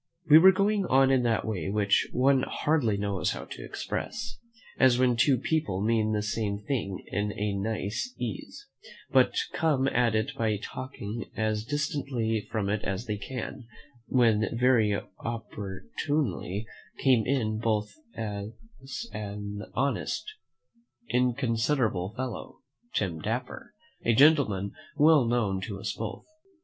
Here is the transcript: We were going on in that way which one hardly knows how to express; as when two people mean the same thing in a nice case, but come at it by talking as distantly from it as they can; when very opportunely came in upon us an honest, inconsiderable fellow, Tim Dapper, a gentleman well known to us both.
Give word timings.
We 0.27 0.39
were 0.39 0.51
going 0.51 0.87
on 0.87 1.11
in 1.11 1.21
that 1.25 1.45
way 1.45 1.69
which 1.69 2.09
one 2.11 2.41
hardly 2.41 2.97
knows 2.97 3.33
how 3.33 3.45
to 3.45 3.63
express; 3.63 4.39
as 4.79 4.97
when 4.97 5.15
two 5.15 5.37
people 5.37 5.79
mean 5.79 6.11
the 6.11 6.23
same 6.23 6.57
thing 6.57 7.03
in 7.11 7.31
a 7.37 7.53
nice 7.53 8.11
case, 8.19 8.67
but 9.11 9.35
come 9.53 9.87
at 9.87 10.15
it 10.15 10.31
by 10.35 10.57
talking 10.57 11.29
as 11.37 11.63
distantly 11.63 12.47
from 12.51 12.67
it 12.67 12.81
as 12.83 13.05
they 13.05 13.17
can; 13.17 13.67
when 14.07 14.49
very 14.57 14.99
opportunely 15.19 16.65
came 16.97 17.27
in 17.27 17.59
upon 17.61 18.53
us 18.81 19.07
an 19.13 19.61
honest, 19.75 20.25
inconsiderable 21.09 22.15
fellow, 22.15 22.61
Tim 22.95 23.19
Dapper, 23.19 23.75
a 24.03 24.15
gentleman 24.15 24.71
well 24.97 25.25
known 25.27 25.61
to 25.61 25.79
us 25.79 25.93
both. 25.93 26.25